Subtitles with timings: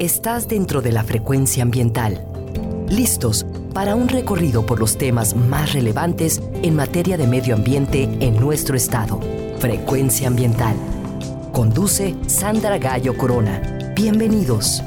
[0.00, 2.26] Estás dentro de la frecuencia ambiental.
[2.88, 8.34] Listos para un recorrido por los temas más relevantes en materia de medio ambiente en
[8.40, 9.20] nuestro estado.
[9.60, 10.74] Frecuencia ambiental.
[11.52, 13.92] Conduce Sandra Gallo Corona.
[13.94, 14.82] Bienvenidos.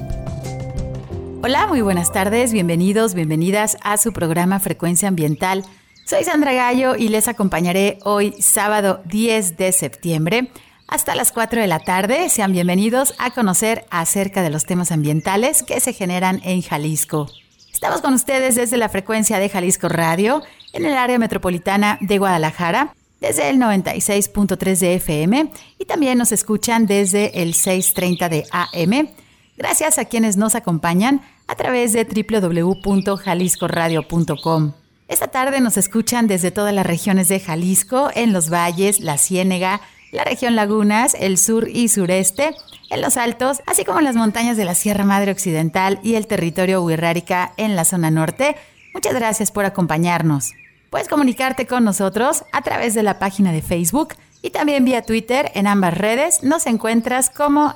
[1.41, 5.63] Hola, muy buenas tardes, bienvenidos, bienvenidas a su programa Frecuencia Ambiental.
[6.05, 10.51] Soy Sandra Gallo y les acompañaré hoy sábado 10 de septiembre
[10.87, 12.29] hasta las 4 de la tarde.
[12.29, 17.29] Sean bienvenidos a conocer acerca de los temas ambientales que se generan en Jalisco.
[17.71, 20.41] Estamos con ustedes desde la frecuencia de Jalisco Radio
[20.73, 26.85] en el área metropolitana de Guadalajara desde el 96.3 de FM y también nos escuchan
[26.85, 29.09] desde el 6.30 de AM
[29.57, 34.73] Gracias a quienes nos acompañan a través de www.jaliscoradio.com.
[35.07, 39.81] Esta tarde nos escuchan desde todas las regiones de Jalisco, en los valles, la Ciénega,
[40.11, 42.55] la región Lagunas, el sur y sureste,
[42.89, 46.81] en los altos, así como las montañas de la Sierra Madre Occidental y el territorio
[46.81, 48.55] Huirrárica en la zona norte.
[48.93, 50.53] Muchas gracias por acompañarnos.
[50.89, 55.51] Puedes comunicarte con nosotros a través de la página de Facebook y también vía Twitter.
[55.53, 57.73] En ambas redes nos encuentras como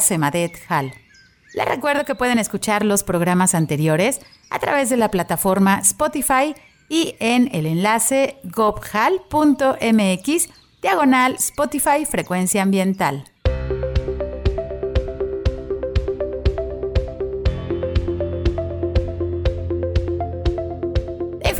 [0.00, 0.92] semadethal.
[1.54, 6.54] Les recuerdo que pueden escuchar los programas anteriores a través de la plataforma Spotify
[6.88, 10.48] y en el enlace gobhal.mx
[10.80, 13.24] diagonal Spotify Frecuencia Ambiental.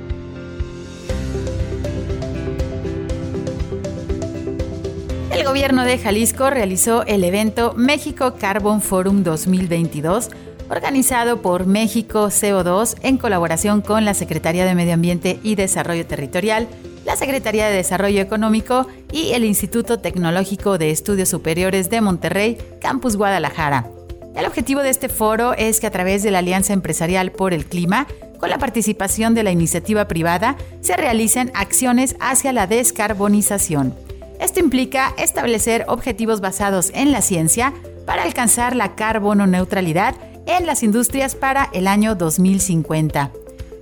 [5.31, 10.31] El gobierno de Jalisco realizó el evento México Carbon Forum 2022,
[10.71, 16.69] organizado por México CO2 en colaboración con la Secretaría de Medio Ambiente y Desarrollo Territorial,
[17.05, 23.17] la Secretaría de Desarrollo Económico y el Instituto Tecnológico de Estudios Superiores de Monterrey, Campus
[23.17, 23.94] Guadalajara.
[24.35, 27.67] El objetivo de este foro es que a través de la Alianza Empresarial por el
[27.67, 28.09] Clima,
[28.39, 33.95] con la participación de la iniciativa privada, se realicen acciones hacia la descarbonización.
[34.41, 37.73] Esto implica establecer objetivos basados en la ciencia
[38.07, 43.31] para alcanzar la carbono neutralidad en las industrias para el año 2050.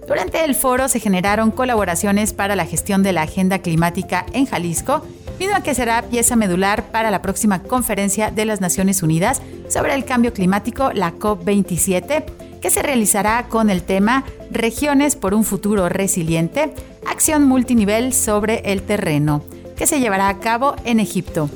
[0.06, 5.06] Durante el foro se generaron colaboraciones para la gestión de la agenda climática en Jalisco,
[5.38, 9.40] misma que será pieza medular para la próxima conferencia de las Naciones Unidas
[9.72, 12.24] sobre el cambio climático, la COP27,
[12.60, 16.74] que se realizará con el tema Regiones por un futuro resiliente,
[17.06, 19.42] acción multinivel sobre el terreno,
[19.76, 21.48] que se llevará a cabo en Egipto.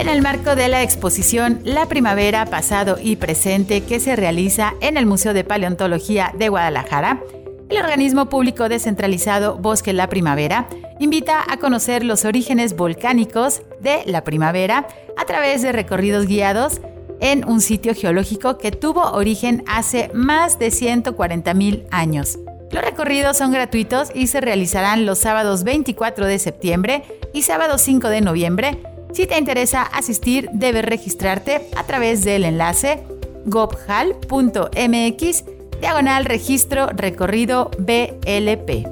[0.07, 4.97] en el marco de la exposición La Primavera, Pasado y Presente que se realiza en
[4.97, 7.25] el Museo de Paleontología de Guadalajara,
[7.69, 10.69] el organismo público descentralizado Bosque La Primavera
[11.01, 14.87] invita a conocer los orígenes volcánicos de la primavera
[15.17, 16.81] a través de recorridos guiados
[17.21, 22.39] en un sitio geológico que tuvo origen hace más de 140.000 años.
[22.71, 27.03] Los recorridos son gratuitos y se realizarán los sábados 24 de septiembre
[27.33, 28.79] y sábado 5 de noviembre
[29.13, 33.03] si te interesa asistir, debes registrarte a través del enlace
[33.47, 35.45] gobhal.mx
[35.81, 38.87] diagonal registro recorrido BLP.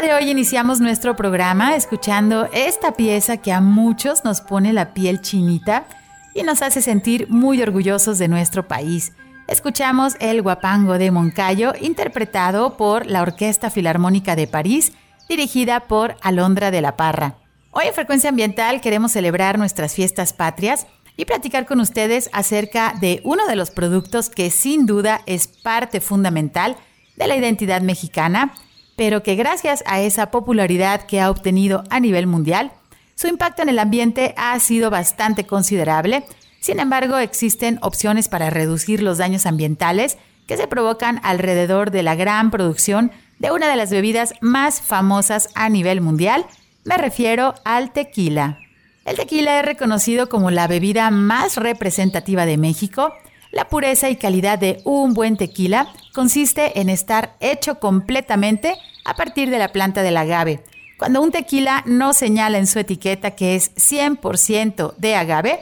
[0.00, 5.22] De hoy iniciamos nuestro programa escuchando esta pieza que a muchos nos pone la piel
[5.22, 5.86] chinita
[6.34, 9.14] y nos hace sentir muy orgullosos de nuestro país.
[9.48, 14.92] Escuchamos El Guapango de Moncayo, interpretado por la Orquesta Filarmónica de París,
[15.30, 17.36] dirigida por Alondra de la Parra.
[17.70, 23.22] Hoy en Frecuencia Ambiental queremos celebrar nuestras fiestas patrias y platicar con ustedes acerca de
[23.24, 26.76] uno de los productos que sin duda es parte fundamental
[27.16, 28.52] de la identidad mexicana,
[28.96, 32.72] pero que gracias a esa popularidad que ha obtenido a nivel mundial,
[33.14, 36.24] su impacto en el ambiente ha sido bastante considerable.
[36.60, 42.14] Sin embargo, existen opciones para reducir los daños ambientales que se provocan alrededor de la
[42.14, 46.46] gran producción de una de las bebidas más famosas a nivel mundial.
[46.84, 48.58] Me refiero al tequila.
[49.04, 53.12] El tequila es reconocido como la bebida más representativa de México
[53.52, 59.50] la pureza y calidad de un buen tequila consiste en estar hecho completamente a partir
[59.50, 60.62] de la planta del agave.
[60.98, 65.60] Cuando un tequila no señala en su etiqueta que es 100% de agave,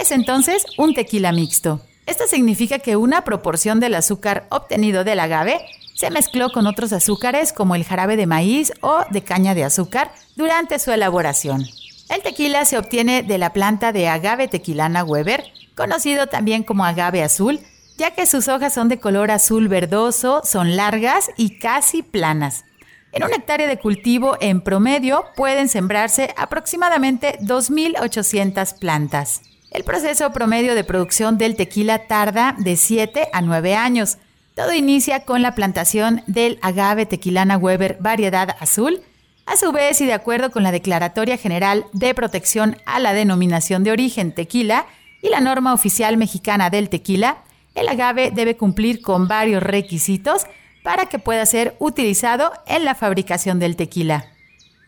[0.00, 1.80] es entonces un tequila mixto.
[2.06, 5.60] Esto significa que una proporción del azúcar obtenido del agave
[5.94, 10.12] se mezcló con otros azúcares como el jarabe de maíz o de caña de azúcar
[10.34, 11.64] durante su elaboración.
[12.08, 17.22] El tequila se obtiene de la planta de agave tequilana Weber, conocido también como agave
[17.22, 17.60] azul,
[17.96, 22.64] ya que sus hojas son de color azul verdoso, son largas y casi planas.
[23.12, 29.42] En una hectárea de cultivo en promedio pueden sembrarse aproximadamente 2.800 plantas.
[29.70, 34.18] El proceso promedio de producción del tequila tarda de 7 a 9 años.
[34.54, 39.02] Todo inicia con la plantación del agave tequilana Weber variedad azul,
[39.44, 43.82] a su vez, y de acuerdo con la Declaratoria General de Protección a la Denominación
[43.82, 44.86] de Origen Tequila
[45.22, 50.42] y la norma oficial mexicana del tequila, el agave debe cumplir con varios requisitos
[50.82, 54.26] para que pueda ser utilizado en la fabricación del tequila.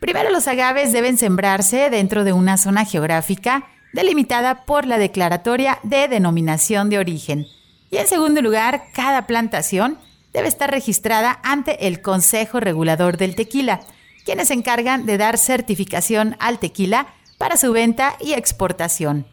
[0.01, 3.65] Primero, los agaves deben sembrarse dentro de una zona geográfica
[3.95, 7.47] delimitada por la Declaratoria de Denominación de Origen.
[7.91, 9.99] Y en segundo lugar, cada plantación
[10.33, 13.81] debe estar registrada ante el Consejo Regulador del Tequila,
[14.25, 17.07] quienes se encargan de dar certificación al tequila
[17.39, 19.27] para su venta y exportación.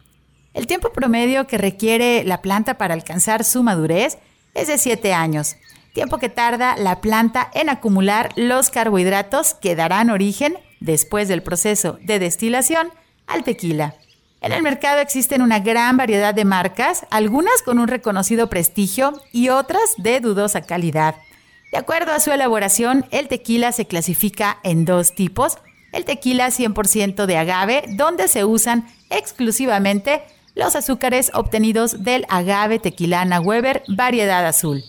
[0.53, 4.17] El tiempo promedio que requiere la planta para alcanzar su madurez
[4.53, 5.55] es de 7 años,
[5.93, 11.99] tiempo que tarda la planta en acumular los carbohidratos que darán origen, después del proceso
[12.01, 12.91] de destilación,
[13.27, 13.95] al tequila.
[14.41, 19.49] En el mercado existen una gran variedad de marcas, algunas con un reconocido prestigio y
[19.49, 21.15] otras de dudosa calidad.
[21.71, 25.57] De acuerdo a su elaboración, el tequila se clasifica en dos tipos,
[25.93, 30.23] el tequila 100% de agave, donde se usan exclusivamente
[30.55, 34.83] los azúcares obtenidos del agave tequilana Weber variedad azul.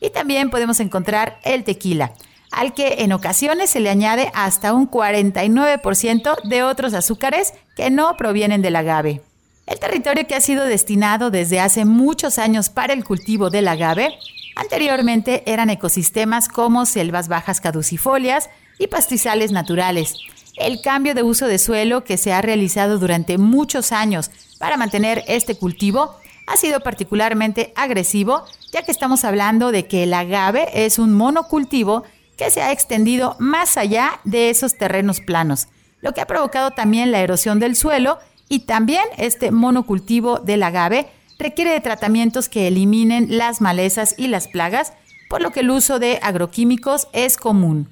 [0.00, 2.12] Y también podemos encontrar el tequila,
[2.50, 8.16] al que en ocasiones se le añade hasta un 49% de otros azúcares que no
[8.16, 9.22] provienen del agave.
[9.66, 14.14] El territorio que ha sido destinado desde hace muchos años para el cultivo del agave,
[14.56, 18.48] anteriormente eran ecosistemas como selvas bajas caducifolias
[18.78, 20.14] y pastizales naturales.
[20.58, 25.22] El cambio de uso de suelo que se ha realizado durante muchos años para mantener
[25.28, 26.16] este cultivo
[26.48, 32.02] ha sido particularmente agresivo, ya que estamos hablando de que el agave es un monocultivo
[32.36, 35.68] que se ha extendido más allá de esos terrenos planos,
[36.00, 41.06] lo que ha provocado también la erosión del suelo y también este monocultivo del agave
[41.38, 44.92] requiere de tratamientos que eliminen las malezas y las plagas,
[45.28, 47.88] por lo que el uso de agroquímicos es común.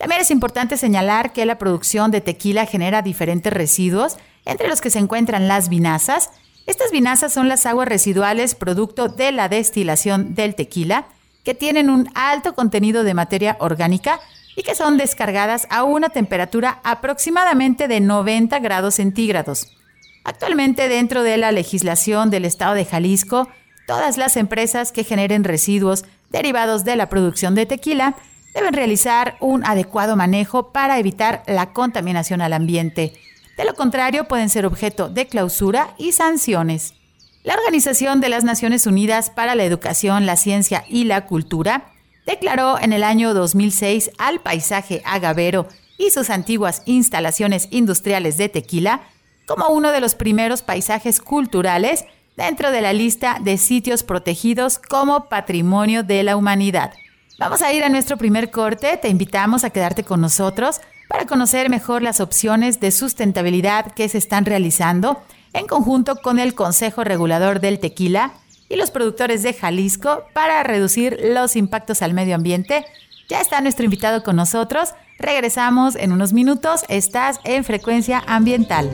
[0.00, 4.16] También es importante señalar que la producción de tequila genera diferentes residuos,
[4.46, 6.30] entre los que se encuentran las vinazas.
[6.66, 11.04] Estas vinazas son las aguas residuales producto de la destilación del tequila,
[11.44, 14.20] que tienen un alto contenido de materia orgánica
[14.56, 19.76] y que son descargadas a una temperatura aproximadamente de 90 grados centígrados.
[20.24, 23.48] Actualmente dentro de la legislación del Estado de Jalisco,
[23.86, 28.16] todas las empresas que generen residuos derivados de la producción de tequila
[28.54, 33.12] deben realizar un adecuado manejo para evitar la contaminación al ambiente.
[33.56, 36.94] De lo contrario, pueden ser objeto de clausura y sanciones.
[37.42, 41.92] La Organización de las Naciones Unidas para la Educación, la Ciencia y la Cultura
[42.26, 45.66] declaró en el año 2006 al paisaje agavero
[45.96, 49.02] y sus antiguas instalaciones industriales de tequila
[49.46, 52.04] como uno de los primeros paisajes culturales
[52.36, 56.92] dentro de la lista de sitios protegidos como patrimonio de la humanidad.
[57.40, 58.98] Vamos a ir a nuestro primer corte.
[58.98, 64.18] Te invitamos a quedarte con nosotros para conocer mejor las opciones de sustentabilidad que se
[64.18, 65.22] están realizando
[65.54, 68.34] en conjunto con el Consejo Regulador del Tequila
[68.68, 72.84] y los productores de Jalisco para reducir los impactos al medio ambiente.
[73.30, 74.90] Ya está nuestro invitado con nosotros.
[75.18, 76.84] Regresamos en unos minutos.
[76.88, 78.90] Estás en Frecuencia Ambiental.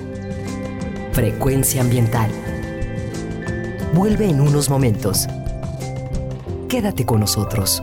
[1.10, 2.30] Frecuencia Ambiental.
[3.92, 5.26] Vuelve en unos momentos.
[6.68, 7.82] Quédate con nosotros.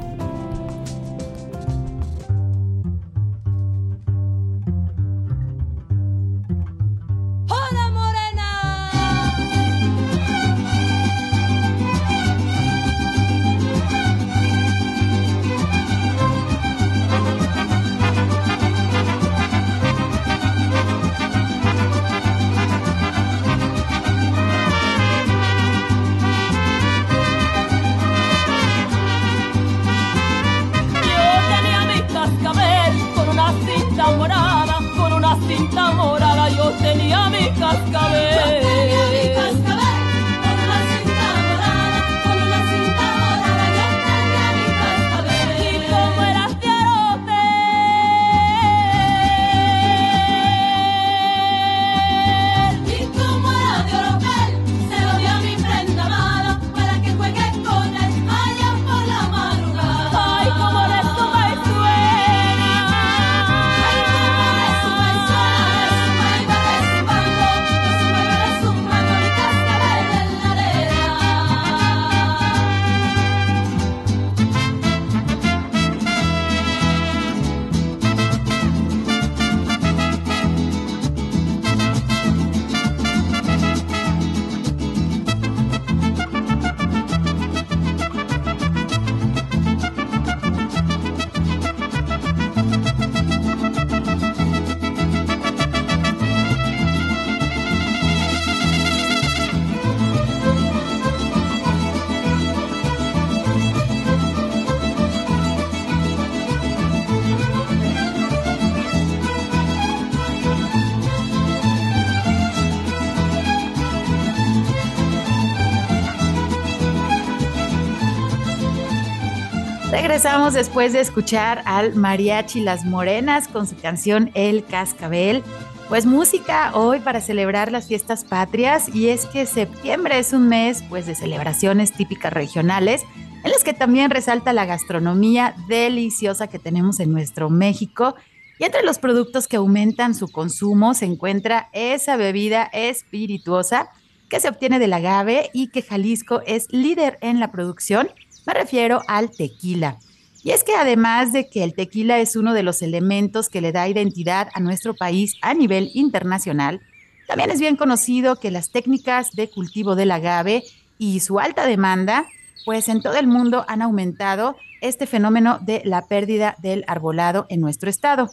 [120.21, 125.41] Regresamos después de escuchar al mariachi Las Morenas con su canción El Cascabel.
[125.89, 130.83] Pues música hoy para celebrar las fiestas patrias y es que septiembre es un mes
[130.89, 133.01] pues de celebraciones típicas regionales
[133.43, 138.13] en las que también resalta la gastronomía deliciosa que tenemos en nuestro México
[138.59, 143.89] y entre los productos que aumentan su consumo se encuentra esa bebida espirituosa
[144.29, 148.11] que se obtiene del agave y que Jalisco es líder en la producción.
[148.45, 149.97] Me refiero al tequila.
[150.43, 153.71] Y es que además de que el tequila es uno de los elementos que le
[153.71, 156.81] da identidad a nuestro país a nivel internacional,
[157.27, 160.63] también es bien conocido que las técnicas de cultivo del agave
[160.97, 162.25] y su alta demanda,
[162.65, 167.61] pues en todo el mundo han aumentado este fenómeno de la pérdida del arbolado en
[167.61, 168.29] nuestro estado.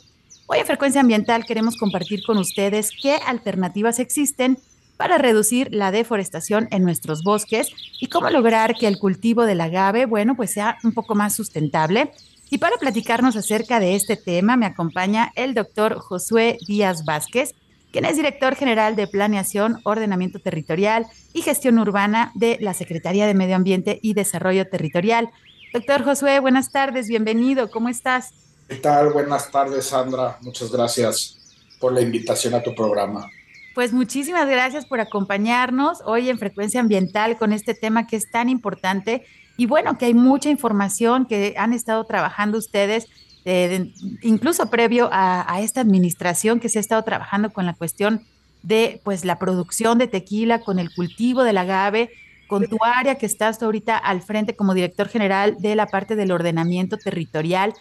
[0.47, 4.59] Hoy en Frecuencia Ambiental queremos compartir con ustedes qué alternativas existen
[4.99, 10.05] para reducir la deforestación en nuestros bosques y cómo lograr que el cultivo del agave,
[10.05, 12.11] bueno, pues sea un poco más sustentable.
[12.51, 17.55] Y para platicarnos acerca de este tema me acompaña el doctor Josué Díaz Vázquez,
[17.93, 23.35] quien es director general de Planeación, Ordenamiento Territorial y Gestión Urbana de la Secretaría de
[23.35, 25.31] Medio Ambiente y Desarrollo Territorial.
[25.73, 28.31] Doctor Josué, buenas tardes, bienvenido, ¿cómo estás?
[28.69, 29.13] ¿Qué tal?
[29.13, 30.39] Buenas tardes, Sandra.
[30.43, 31.39] Muchas gracias
[31.79, 33.31] por la invitación a tu programa.
[33.79, 38.49] Pues muchísimas gracias por acompañarnos hoy en Frecuencia Ambiental con este tema que es tan
[38.49, 39.25] importante
[39.57, 43.07] y bueno, que hay mucha información que han estado trabajando ustedes,
[43.45, 43.93] eh,
[44.23, 48.25] incluso previo a, esta administración que se ha estado trabajando con la cuestión
[48.65, 52.11] de pues la producción de tequila, con el cultivo del agave,
[52.49, 56.33] con tu área que estás ahorita al frente como director general de la parte del
[56.33, 57.75] ordenamiento territorial.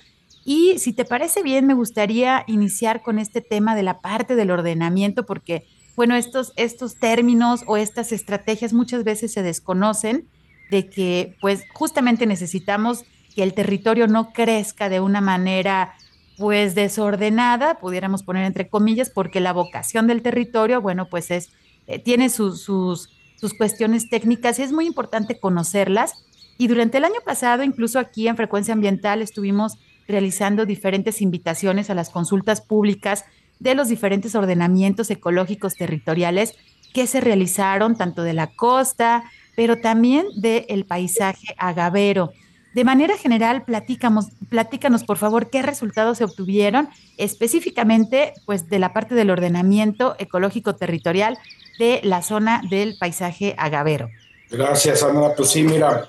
[0.45, 4.51] Y si te parece bien, me gustaría iniciar con este tema de la parte del
[4.51, 5.65] ordenamiento, porque
[5.97, 10.27] bueno, estos, estos términos o estas estrategias muchas veces se desconocen
[10.69, 13.03] de que pues justamente necesitamos
[13.35, 15.95] que el territorio no crezca de una manera
[16.37, 21.49] pues desordenada, pudiéramos poner entre comillas, porque la vocación del territorio, bueno, pues es,
[21.87, 26.13] eh, tiene sus, sus, sus cuestiones técnicas y es muy importante conocerlas.
[26.59, 31.95] Y durante el año pasado, incluso aquí en Frecuencia Ambiental, estuvimos realizando diferentes invitaciones a
[31.95, 33.25] las consultas públicas
[33.59, 36.55] de los diferentes ordenamientos ecológicos territoriales
[36.93, 39.23] que se realizaron tanto de la costa,
[39.55, 42.31] pero también del paisaje agavero.
[42.73, 48.93] De manera general, platicamos, platícanos por favor qué resultados se obtuvieron específicamente pues, de la
[48.93, 51.37] parte del ordenamiento ecológico territorial
[51.79, 54.09] de la zona del paisaje agavero.
[54.49, 55.33] Gracias, Ana.
[55.35, 56.07] Pues sí, mira,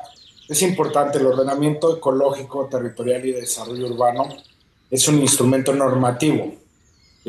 [0.48, 4.28] es importante el ordenamiento ecológico territorial y desarrollo urbano.
[4.90, 6.54] Es un instrumento normativo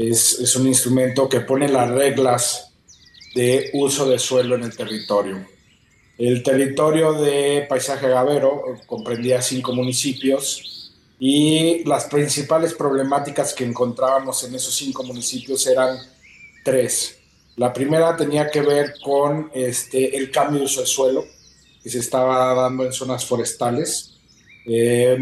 [0.08, 2.72] es, un instrumento que pone las reglas
[3.36, 5.46] de uso de suelo en el territorio.
[6.18, 14.56] El territorio de Paisaje Agavero comprendía cinco municipios y las principales problemáticas que encontrábamos en
[14.56, 15.98] esos cinco municipios eran
[16.64, 17.20] tres.
[17.58, 21.26] La primera tenía que ver con este, el cambio de uso de suelo
[21.84, 24.18] que se estaba dando en zonas forestales,
[24.66, 25.18] eh,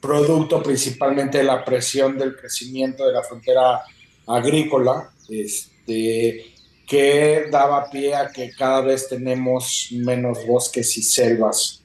[0.00, 3.82] producto principalmente de la presión del crecimiento de la frontera
[4.26, 6.54] agrícola, este,
[6.86, 11.82] que daba pie a que cada vez tenemos menos bosques y selvas,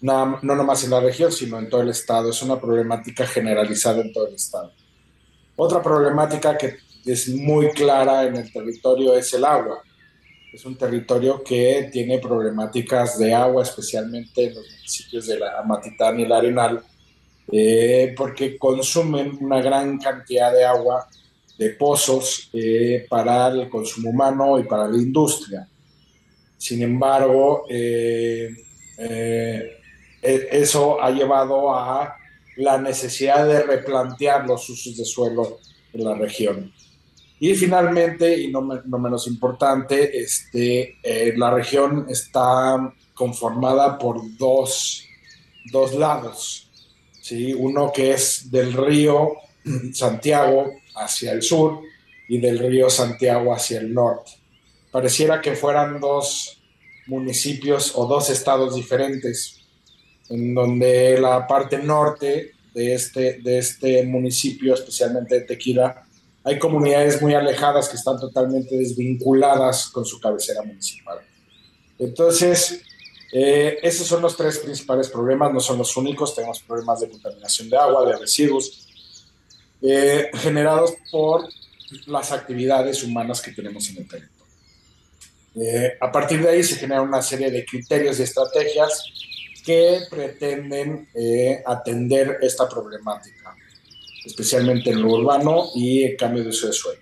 [0.00, 2.30] no, no nomás en la región, sino en todo el estado.
[2.30, 4.70] Es una problemática generalizada en todo el estado.
[5.56, 9.82] Otra problemática que es muy clara en el territorio es el agua.
[10.52, 16.20] Es un territorio que tiene problemáticas de agua, especialmente en los municipios de la Amatitán
[16.20, 16.82] y el Arenal,
[17.50, 21.08] eh, porque consumen una gran cantidad de agua
[21.58, 25.68] de pozos eh, para el consumo humano y para la industria.
[26.56, 28.50] Sin embargo, eh,
[28.98, 29.78] eh,
[30.22, 32.16] e, eso ha llevado a
[32.56, 35.58] la necesidad de replantear los usos de suelo
[35.92, 36.72] en la región.
[37.40, 40.96] Y finalmente, y no, menos importante, este,
[41.36, 45.04] la región está conformada por dos,
[45.70, 46.70] dos lados.
[47.20, 47.52] ¿sí?
[47.52, 49.32] Uno que es del río
[49.92, 51.80] Santiago hacia el sur
[52.28, 54.32] y del río Santiago hacia el norte.
[54.90, 56.62] Pareciera que fueran dos
[57.06, 59.60] municipios o dos estados diferentes,
[60.28, 66.06] en donde la parte norte de este, de este municipio, especialmente de Tequila,
[66.42, 71.18] hay comunidades muy alejadas que están totalmente desvinculadas con su cabecera municipal.
[71.98, 72.82] Entonces,
[73.32, 77.70] eh, esos son los tres principales problemas, no son los únicos, tenemos problemas de contaminación
[77.70, 78.83] de agua, de residuos,
[79.86, 81.46] eh, generados por
[82.06, 84.46] las actividades humanas que tenemos en el territorio.
[85.56, 89.04] Eh, a partir de ahí se genera una serie de criterios y estrategias
[89.62, 93.54] que pretenden eh, atender esta problemática,
[94.24, 97.00] especialmente en lo urbano y el cambio de uso de suelo.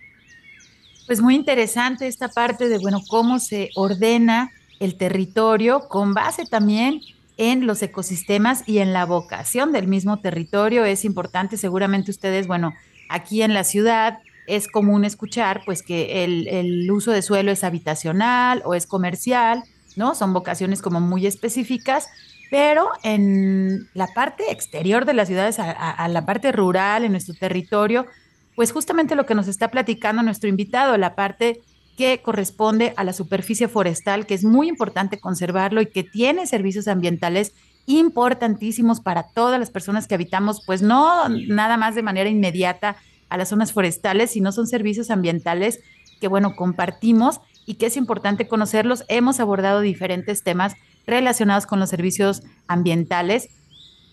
[1.06, 7.00] Pues muy interesante esta parte de, bueno, cómo se ordena el territorio con base también
[7.42, 10.84] en los ecosistemas y en la vocación del mismo territorio.
[10.84, 12.72] Es importante, seguramente ustedes, bueno,
[13.08, 17.64] aquí en la ciudad es común escuchar pues que el, el uso de suelo es
[17.64, 19.64] habitacional o es comercial,
[19.96, 20.14] ¿no?
[20.14, 22.08] Son vocaciones como muy específicas,
[22.48, 28.06] pero en la parte exterior de las ciudades, a, la parte rural, en nuestro territorio,
[28.54, 31.60] pues justamente lo que nos está platicando nuestro invitado, la parte
[31.96, 36.88] que corresponde a la superficie forestal, que es muy importante conservarlo y que tiene servicios
[36.88, 37.52] ambientales
[37.86, 42.96] importantísimos para todas las personas que habitamos, pues no nada más de manera inmediata
[43.28, 45.80] a las zonas forestales, sino son servicios ambientales
[46.20, 49.04] que, bueno, compartimos y que es importante conocerlos.
[49.08, 50.74] Hemos abordado diferentes temas
[51.06, 53.48] relacionados con los servicios ambientales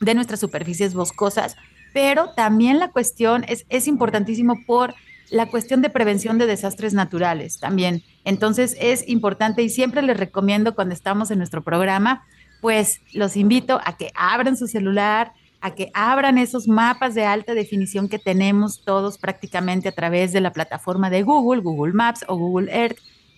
[0.02, 1.56] de nuestras superficies boscosas,
[1.94, 4.96] pero también la cuestión es, es importantísimo por
[5.32, 8.04] la cuestión de prevención de desastres naturales también.
[8.26, 12.24] Entonces es importante y siempre les recomiendo cuando estamos en nuestro programa,
[12.62, 17.54] pues los invito a que abran su celular, a que abran esos mapas de alta
[17.54, 22.38] definición que tenemos todos prácticamente a través de la plataforma de Google, Google Maps o
[22.38, 22.98] Google Earth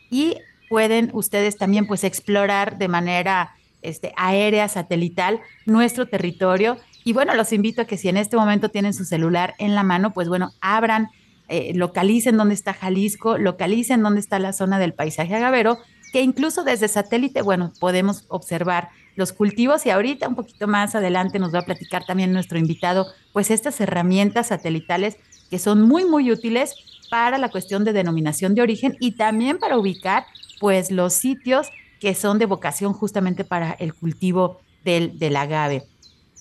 [0.10, 0.38] y
[0.70, 6.78] pueden ustedes también pues explorar de manera este, aérea, satelital, nuestro territorio.
[7.04, 9.84] Y bueno, los invito a que si en este momento tienen su celular en la
[9.84, 11.10] mano, pues bueno, abran,
[11.52, 15.80] eh, localicen dónde está Jalisco, localicen dónde está la zona del paisaje agavero,
[16.14, 18.88] que incluso desde satélite, bueno, podemos observar
[19.18, 23.08] los cultivos y ahorita un poquito más adelante nos va a platicar también nuestro invitado,
[23.34, 25.18] pues estas herramientas satelitales
[25.50, 26.74] que son muy, muy útiles
[27.10, 30.24] para la cuestión de denominación de origen y también para ubicar
[30.62, 31.68] pues los sitios
[32.00, 35.84] que son de vocación justamente para el cultivo del, del agave.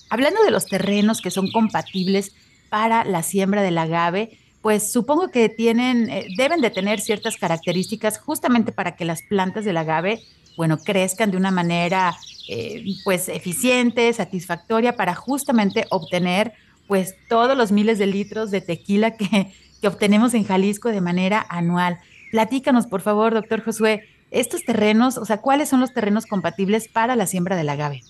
[0.08, 2.32] Hablando de los terrenos que son compatibles
[2.68, 8.18] para la siembra del agave, pues supongo que tienen, eh, deben de tener ciertas características
[8.18, 10.22] justamente para que las plantas del agave,
[10.56, 12.16] bueno, crezcan de una manera
[12.48, 16.52] eh, pues eficiente, satisfactoria para justamente obtener
[16.86, 21.46] pues todos los miles de litros de tequila que, que obtenemos en Jalisco de manera
[21.48, 21.98] anual.
[22.30, 27.16] Platícanos, por favor, doctor Josué, estos terrenos, o sea, ¿cuáles son los terrenos compatibles para
[27.16, 28.02] la siembra del agave?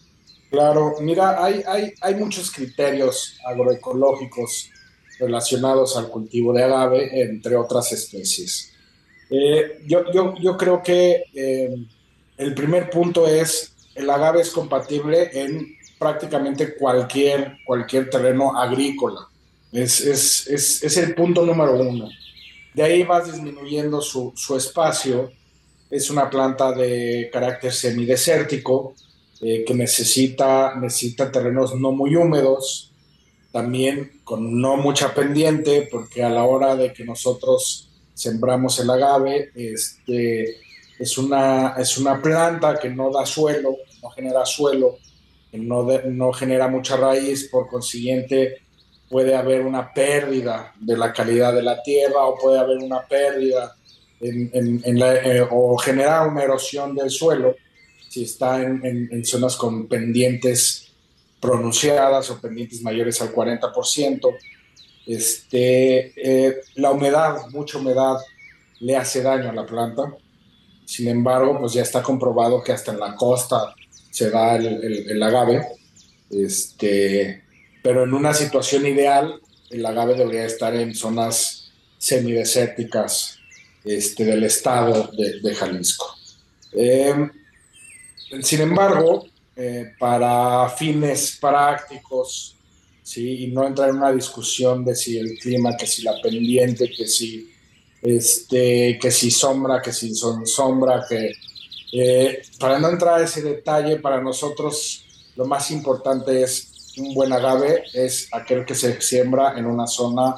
[0.50, 4.70] Claro, mira, hay, hay, hay muchos criterios agroecológicos
[5.20, 8.72] relacionados al cultivo de agave, entre otras especies.
[9.30, 11.76] Eh, yo, yo, yo, creo que eh,
[12.37, 19.28] el primer punto es, el agave es compatible en prácticamente cualquier, cualquier terreno agrícola.
[19.70, 22.09] Es, es, es, es, el punto número uno.
[22.74, 25.30] De ahí vas disminuyendo su, su espacio.
[25.90, 28.94] Es una planta de carácter semidesértico
[29.42, 32.89] eh, que necesita, necesita terrenos no muy húmedos,
[33.52, 39.50] también con no mucha pendiente, porque a la hora de que nosotros sembramos el agave,
[39.54, 40.56] este,
[40.98, 44.98] es, una, es una planta que no da suelo, no genera suelo,
[45.52, 48.62] no, no genera mucha raíz, por consiguiente
[49.10, 53.74] puede haber una pérdida de la calidad de la tierra o puede haber una pérdida
[54.20, 57.56] en, eh, o generar una erosión del suelo
[58.08, 60.89] si está en, zonas con pendientes
[61.40, 64.37] pronunciadas o pendientes mayores al 40%.
[65.07, 68.18] Este, eh, la humedad, mucha humedad,
[68.81, 70.14] le hace daño a la planta.
[70.85, 73.74] Sin embargo, pues ya está comprobado que hasta en la costa
[74.11, 75.66] se da el, agave.
[76.31, 77.42] Este,
[77.83, 83.38] pero en una situación ideal, el agave debería estar en zonas semidesérticas
[83.85, 86.07] este, del estado de, Jalisco.
[86.72, 87.31] Em,
[88.42, 89.26] sin embargo,
[89.62, 92.57] eh, para fines prácticos,
[93.03, 93.44] ¿sí?
[93.44, 97.07] y no entrar en una discusión de si el clima, que si la pendiente, que
[97.07, 97.53] si,
[98.01, 101.33] este, que si sombra, que si son sombra, que
[101.92, 105.05] eh, para no entrar a ese detalle, para nosotros
[105.37, 110.37] lo más importante es un buen agave es aquel que se siembra en una zona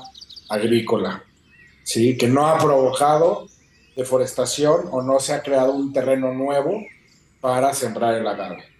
[0.48, 1.22] agrícola,
[1.84, 2.18] ¿sí?
[2.18, 3.46] que no ha provocado
[3.94, 6.76] deforestación o no se ha creado un terreno nuevo
[7.40, 8.71] para sembrar el agave.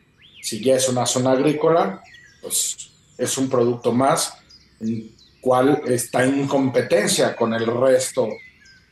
[0.42, 2.02] Si ya es una zona agrícola,
[2.42, 4.34] pues es un producto más,
[4.80, 8.28] en cual está en competencia con el resto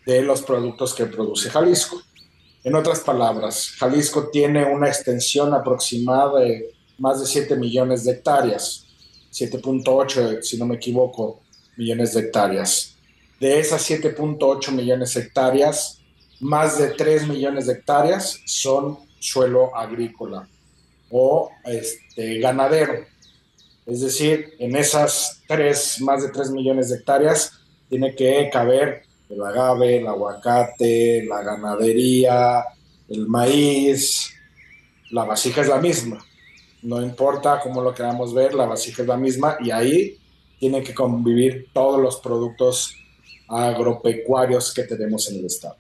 [0.07, 2.01] de los productos que produce Jalisco.
[2.63, 8.87] En otras palabras, Jalisco tiene una extensión aproximada de más de 7 millones de hectáreas,
[9.33, 11.41] 7.8, si no me equivoco,
[11.77, 12.95] millones de hectáreas.
[13.41, 16.01] De esas 7.8 millones de hectáreas,
[16.39, 20.49] más de 3 millones de hectáreas son suelo agrícola
[21.11, 23.05] o este, ganadero.
[23.87, 27.53] Es decir, en esas tres, más de 3 millones de hectáreas
[27.89, 32.65] tiene que caber el agave, el aguacate, la ganadería,
[33.09, 34.33] el maíz,
[35.11, 36.25] la vasija es la misma
[36.83, 40.19] no importa cómo lo queramos ver, la vasija es la misma y ahí
[40.59, 42.95] tienen que convivir todos los productos
[43.49, 45.77] agropecuarios que tenemos en el estado.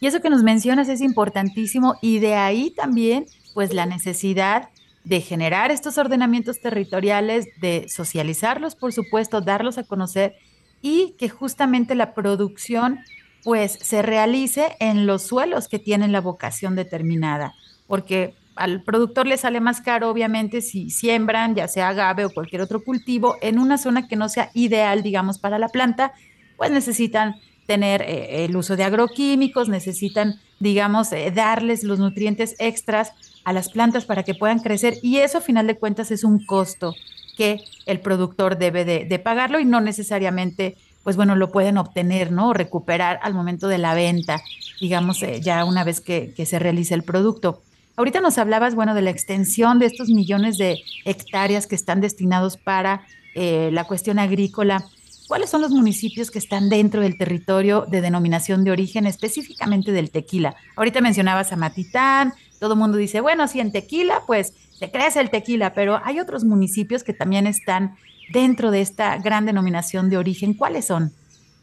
[0.00, 3.26] Y eso que nos mencionas es importantísimo y de ahí también
[3.58, 4.68] pues la necesidad
[5.02, 10.36] de generar estos ordenamientos territoriales, de socializarlos, por supuesto, darlos a conocer
[10.80, 13.00] y que justamente la producción
[13.42, 17.52] pues se realice en los suelos que tienen la vocación determinada,
[17.88, 22.62] porque al productor le sale más caro, obviamente, si siembran, ya sea agave o cualquier
[22.62, 26.12] otro cultivo, en una zona que no sea ideal, digamos, para la planta,
[26.56, 27.34] pues necesitan
[27.66, 33.68] tener eh, el uso de agroquímicos, necesitan, digamos, eh, darles los nutrientes extras a las
[33.70, 36.94] plantas para que puedan crecer y eso, a final de cuentas, es un costo
[37.36, 42.48] que el productor debe de, pagarlo y no necesariamente pues bueno, lo pueden obtener, ¿no?
[42.48, 44.42] O recuperar al momento de la venta,
[44.78, 47.62] digamos, eh, ya una vez que, se realice el producto.
[47.96, 52.58] Ahorita nos hablabas, bueno, de la extensión de estos millones de hectáreas que están destinados
[52.58, 54.84] para eh, la cuestión agrícola.
[55.28, 60.10] ¿Cuáles son los municipios que están dentro del territorio de denominación de origen, específicamente del
[60.10, 60.56] tequila?
[60.76, 65.20] Ahorita mencionabas a Matitán, todo el mundo dice, bueno, si en tequila, pues se crece
[65.20, 67.96] el tequila, pero hay otros municipios que también están
[68.32, 70.54] dentro de esta gran denominación de origen.
[70.54, 71.12] ¿Cuáles son?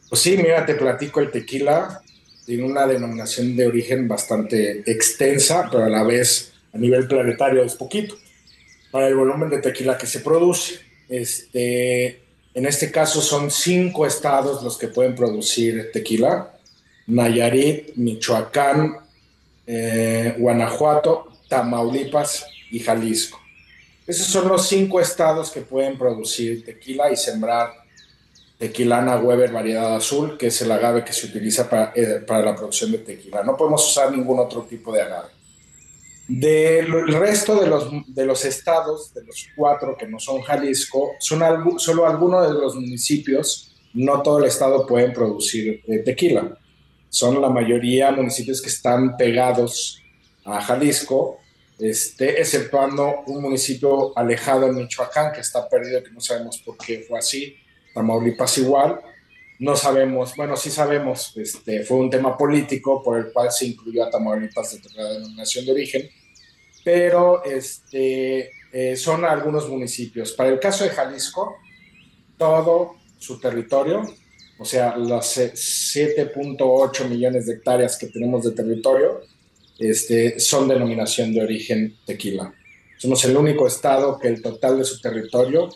[0.09, 2.01] Pues sí, mira, te platico el tequila
[2.45, 7.73] tiene una denominación de origen bastante extensa, pero a la vez a nivel planetario es
[7.73, 8.15] poquito
[8.91, 10.79] para el volumen de tequila que se produce.
[11.09, 12.21] Este,
[12.53, 16.51] en este caso son cinco estados los que pueden producir tequila.
[17.07, 18.97] Nayarit, Michoacán,
[19.67, 23.39] eh, Guanajuato, Tamaulipas y Jalisco.
[24.07, 27.73] Esos son los cinco estados que pueden producir tequila y sembrar
[28.57, 32.55] tequilana Weber variedad azul, que es el agave que se utiliza para, eh, para la
[32.55, 33.43] producción de tequila.
[33.43, 35.29] No podemos usar ningún otro tipo de agave.
[36.27, 41.77] Del resto de los, de los estados, de los cuatro que no son Jalisco, son
[41.77, 46.57] solo algunos de los municipios, no todo el estado pueden producir eh, tequila.
[47.15, 50.01] Son la mayoría municipios que están pegados
[50.43, 51.39] a Jalisco,
[51.79, 57.05] este, exceptuando un municipio alejado en Michoacán que está perdido, que no sabemos por qué
[57.07, 57.55] fue así,
[57.93, 58.99] Tamaulipas igual.
[59.59, 64.03] No sabemos, bueno, sí sabemos, este, fue un tema político por el cual se incluyó
[64.03, 66.09] a Tamaulipas dentro de la denominación de origen,
[66.83, 70.33] pero este, eh, son algunos municipios.
[70.33, 71.55] Para el caso de Jalisco,
[72.37, 74.01] todo su territorio,
[74.57, 79.21] o sea, las 7.8 millones de hectáreas que tenemos de territorio,
[79.77, 82.53] este, son denominación de origen tequila.
[82.97, 85.69] Somos el único estado que el total de su territorio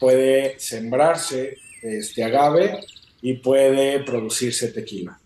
[0.00, 2.80] puede sembrarse este agave
[3.22, 5.18] y puede producirse tequila.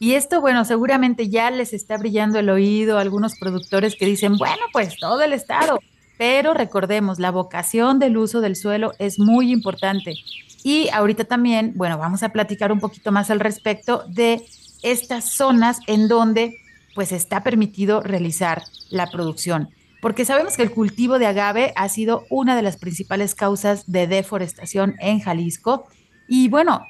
[0.00, 4.38] Y esto, bueno, seguramente ya les está brillando el oído a algunos productores que dicen,
[4.38, 5.78] bueno, pues todo el estado.
[6.16, 10.14] Pero recordemos, la vocación del uso del suelo es muy importante.
[10.62, 14.42] Y ahorita también, bueno, vamos a platicar un poquito más al respecto de
[14.82, 16.56] estas zonas en donde
[16.94, 19.70] pues está permitido realizar la producción
[20.00, 24.06] porque sabemos que el cultivo de agave ha sido una de las principales causas de
[24.06, 25.86] deforestación en Jalisco.
[26.26, 26.86] Y bueno,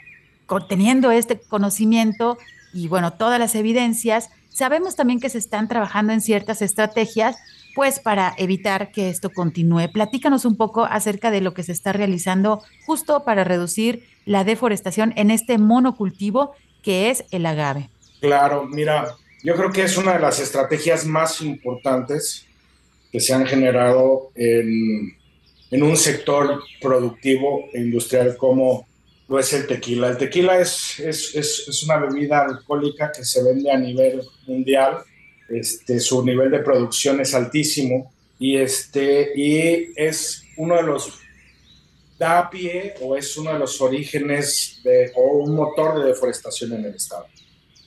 [0.69, 2.39] teniendo este conocimiento
[2.73, 7.37] y bueno, todas las evidencias, sabemos también que se están trabajando en ciertas estrategias
[7.75, 9.91] pues para evitar que esto continúe.
[9.93, 15.13] Platícanos un poco acerca de lo que se está realizando justo para reducir la deforestación
[15.17, 17.91] en este monocultivo que es el agave.
[18.21, 22.47] Claro, mira, yo creo que es una de las estrategias más importantes
[23.11, 25.17] que se han generado en,
[25.71, 28.87] un sector productivo e industrial como
[29.29, 30.09] lo es el tequila.
[30.09, 34.99] El tequila es, es, es, una bebida alcohólica que se vende a nivel mundial.
[35.51, 41.21] Este, su nivel de producción es altísimo y, este, y es uno de los
[42.21, 46.85] da pie o es uno de los orígenes de, o un motor de deforestación en
[46.85, 47.27] el estado.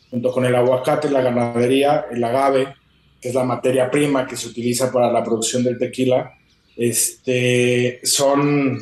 [0.10, 2.76] Junto con el aguacate, la ganadería, el agave,
[3.22, 6.34] que es la materia prima que se utiliza para la producción del tequila,
[6.76, 8.80] este, son,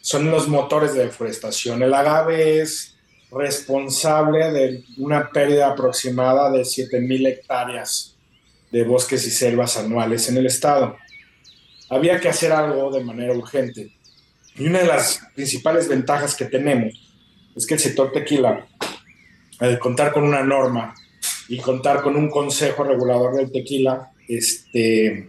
[0.00, 1.82] son los motores de deforestación.
[1.82, 2.93] El agave es
[3.34, 8.16] responsable de una pérdida aproximada de 7.000 hectáreas
[8.70, 10.96] de bosques y selvas anuales en el estado.
[11.90, 13.92] Había que hacer algo de manera urgente.
[14.56, 16.92] Y una de las principales ventajas que tenemos
[17.56, 18.66] es que el sector tequila,
[19.60, 20.94] al contar con una norma
[21.48, 25.28] y contar con un consejo regulador del tequila, este,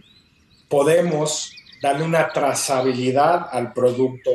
[0.68, 4.30] podemos darle una trazabilidad al producto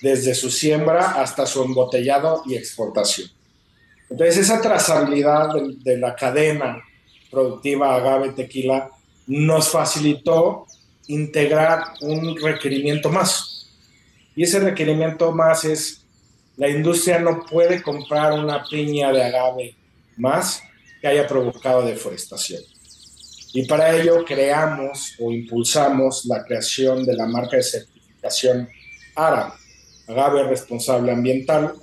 [0.00, 3.28] desde su siembra hasta su embotellado y exportación.
[4.08, 5.50] Entonces, esa trazabilidad
[5.84, 6.82] de, la cadena
[7.30, 8.90] productiva agave tequila
[9.26, 10.66] nos facilitó
[11.06, 13.68] integrar un requerimiento más.
[14.34, 16.04] Y ese requerimiento más es
[16.56, 19.76] la industria no puede comprar una piña de agave
[20.16, 20.62] más
[21.00, 22.62] que haya provocado deforestación.
[23.52, 28.68] Y para ello creamos o impulsamos la creación de la marca de certificación
[29.14, 29.54] ARA,
[30.10, 31.74] Agave Responsable Ambiental,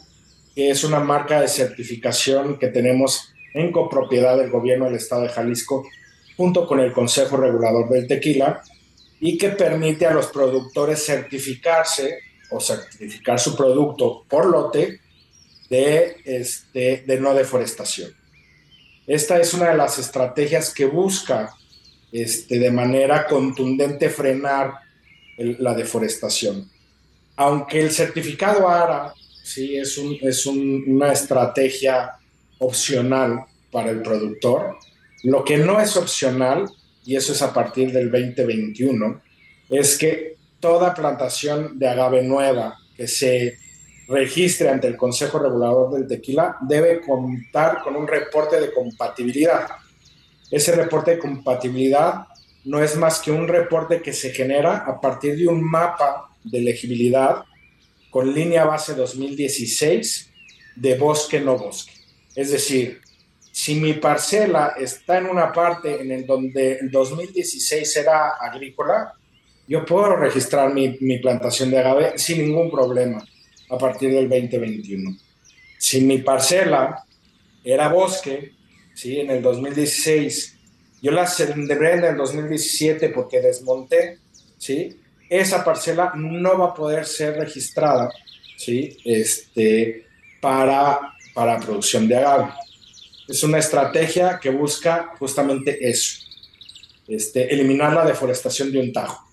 [0.53, 5.29] que es una marca de certificación que tenemos en copropiedad del gobierno del estado de
[5.29, 5.85] Jalisco
[6.35, 8.61] junto con el Consejo Regulador del Tequila
[9.19, 12.19] y que permite a los productores certificarse
[12.51, 14.99] o certificar su producto por lote
[15.69, 18.11] de, este, de no deforestación.
[19.07, 21.53] Esta es una de las estrategias que busca
[22.11, 24.73] este, de manera contundente frenar
[25.37, 26.69] la deforestación.
[27.37, 32.17] Aunque el certificado ARA sí, es, un, es una estrategia
[32.59, 34.77] opcional para el productor,
[35.23, 36.69] lo que no es opcional,
[37.05, 39.21] y eso es a partir del 2021,
[39.69, 43.57] es que toda plantación de agave nueva que se
[44.07, 49.67] registre ante el Consejo Regulador del Tequila debe contar con un reporte de compatibilidad.
[50.49, 52.27] Ese reporte de compatibilidad
[52.65, 56.59] no es más que un reporte que se genera a partir de un mapa de
[56.59, 57.43] elegibilidad
[58.09, 60.31] con línea base 2016
[60.75, 61.93] de bosque no bosque.
[62.35, 63.01] Es decir,
[63.51, 69.13] si mi parcela está en una parte en el donde el 2016 era agrícola,
[69.67, 73.23] yo puedo registrar mi, plantación de agave sin ningún problema
[73.69, 75.17] a partir del 2021.
[75.77, 77.03] Si mi parcela
[77.63, 78.53] era bosque,
[78.93, 79.19] ¿sí?
[79.19, 80.57] en el 2016,
[81.01, 84.19] yo la sembré en el 2017 porque desmonté,
[84.57, 84.99] ¿sí?
[85.29, 88.09] Esa parcela no va a poder ser registrada
[88.57, 88.97] ¿sí?
[89.03, 90.07] este,
[90.41, 92.49] para, para producción de agave.
[93.27, 96.25] Es una estrategia que busca justamente eso,
[97.07, 99.27] este, eliminar la deforestación de un tajo.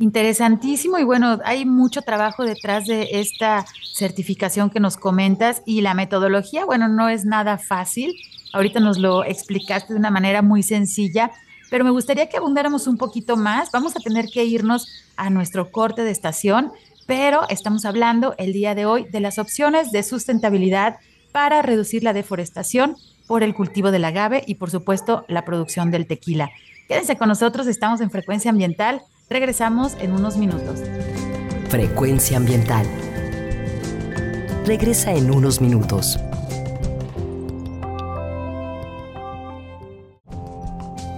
[0.00, 5.92] Interesantísimo y bueno, hay mucho trabajo detrás de esta certificación que nos comentas y la
[5.92, 8.14] metodología, bueno, no es nada fácil.
[8.52, 11.32] Ahorita nos lo explicaste de una manera muy sencilla,
[11.70, 13.70] pero me gustaría que abundáramos un poquito más.
[13.72, 16.72] Vamos a tener que irnos a nuestro corte de estación,
[17.06, 20.96] pero estamos hablando el día de hoy de las opciones de sustentabilidad
[21.32, 26.06] para reducir la deforestación por el cultivo del agave y por supuesto la producción del
[26.06, 26.50] tequila.
[26.88, 30.80] Quédense con nosotros, estamos en frecuencia ambiental Regresamos en unos minutos.
[31.68, 32.86] Frecuencia ambiental.
[34.64, 36.18] Regresa en unos minutos.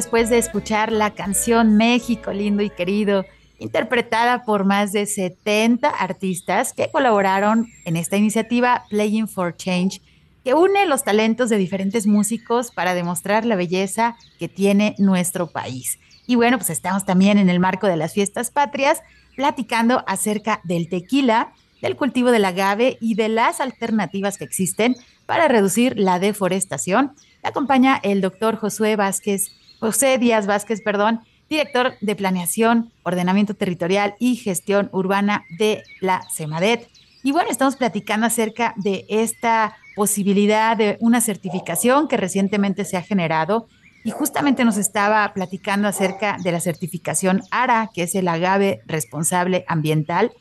[0.00, 3.26] después de escuchar la canción México lindo y querido,
[3.58, 10.00] interpretada por más de 70 artistas que colaboraron en esta iniciativa Playing for Change,
[10.42, 15.98] que une los talentos de diferentes músicos para demostrar la belleza que tiene nuestro país.
[16.26, 19.02] Y bueno, pues estamos también en el marco de las fiestas patrias
[19.36, 21.52] platicando acerca del tequila,
[21.82, 24.96] del cultivo del agave y de las alternativas que existen
[25.26, 27.12] para reducir la deforestación
[27.42, 34.36] acompaña el doctor Josué Vázquez, José Díaz Vázquez, perdón, director de Planeación, Ordenamiento Territorial y
[34.36, 36.88] Gestión Urbana de la CEMADET.
[37.22, 43.02] Y bueno, estamos platicando acerca de esta posibilidad de una certificación que recientemente se ha
[43.02, 43.68] generado
[44.04, 49.64] y justamente nos estaba platicando acerca de la certificación ARA, que es el agave responsable
[49.66, 50.32] ambiental,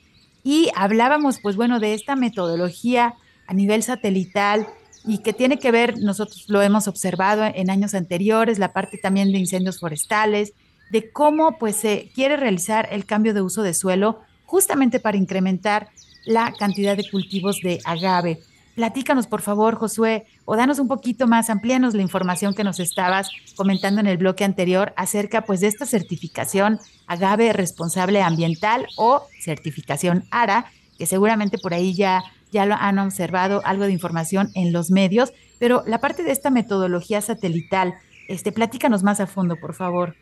[0.44, 3.16] y hablábamos, pues bueno, de esta metodología
[3.48, 4.68] a nivel satelital
[5.06, 9.32] y que tiene que ver, nosotros lo hemos observado en años anteriores, la parte también
[9.32, 10.54] de incendios forestales,
[10.92, 15.90] de cómo pues se quiere realizar el cambio de uso de suelo justamente para incrementar
[16.26, 18.40] la cantidad de cultivos de agave.
[18.76, 23.30] Platícanos, por favor, Josué, o danos un poquito más, amplíanos la información que nos estabas
[23.56, 30.24] comentando en el bloque anterior acerca pues de esta certificación agave responsable ambiental o certificación
[30.32, 34.92] ARA, que seguramente por ahí ya, ya lo han observado algo de información en los
[34.92, 37.96] medios, pero la parte de esta metodología satelital,
[38.28, 40.16] este, platícanos más a fondo, por favor.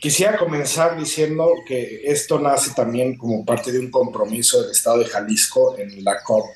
[0.00, 5.04] Quisiera comenzar diciendo que esto nace también como parte de un compromiso del Estado de
[5.04, 6.46] Jalisco en la COP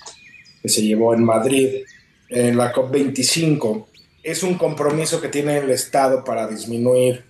[0.62, 1.84] que se llevó en Madrid,
[2.30, 3.84] en la COP25.
[4.22, 7.22] Es un compromiso que tiene el Estado para disminuir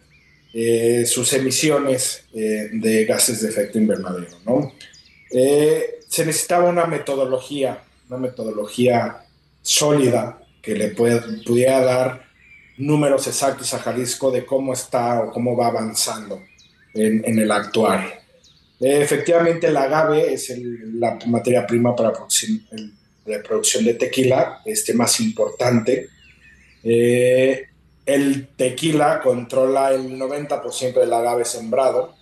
[0.52, 4.38] eh, sus emisiones eh, de gases de efecto invernadero.
[4.46, 4.72] ¿no?
[5.32, 9.24] Eh, se necesitaba una metodología, una metodología
[9.62, 12.24] sólida que le pudiera dar
[12.78, 16.40] números exactos a Jalisco de cómo está o cómo va avanzando
[16.94, 18.20] en, el actuar.
[18.78, 20.56] efectivamente, el agave es
[20.92, 22.12] la materia prima para
[22.70, 22.92] el
[23.24, 26.10] de producción de tequila, este más importante.
[26.84, 27.66] Eh,
[28.06, 32.14] el tequila controla el 90% del agave sembrado,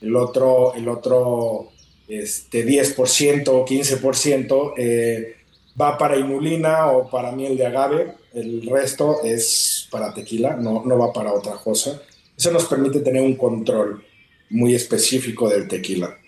[0.00, 1.71] el otro, el otro
[2.20, 5.36] este, 10% o 15% eh,
[5.80, 10.98] va para inulina o para miel de agave, el resto es para tequila, no, no
[10.98, 12.02] va para otra cosa.
[12.36, 14.04] Eso nos permite tener un control
[14.50, 16.18] muy específico del tequila.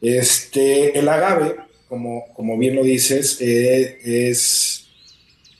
[0.00, 1.56] Este, el agave
[2.34, 4.88] como, bien lo dices, eh, es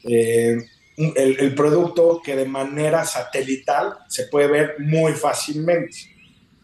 [0.05, 0.57] eh,
[0.97, 5.97] el, producto que de manera satelital se puede ver muy fácilmente.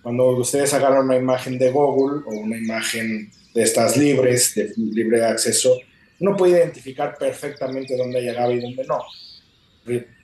[0.08, 5.22] Cuando ustedes agarran una imagen de Google o una imagen de estas libres, de libre
[5.22, 5.78] acceso,
[6.18, 9.04] uno puede identificar perfectamente dónde agave y dónde no,